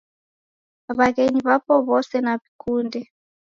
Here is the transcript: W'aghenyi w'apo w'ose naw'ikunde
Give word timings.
W'aghenyi 0.97 1.39
w'apo 1.47 1.73
w'ose 1.87 2.15
naw'ikunde 2.21 2.99